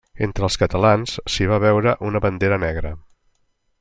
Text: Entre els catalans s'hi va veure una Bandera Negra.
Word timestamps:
Entre 0.27 0.45
els 0.47 0.55
catalans 0.61 1.13
s'hi 1.33 1.47
va 1.51 1.59
veure 1.65 1.93
una 2.09 2.23
Bandera 2.25 2.59
Negra. 2.65 2.95